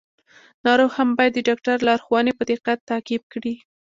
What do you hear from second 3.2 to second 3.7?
کړي.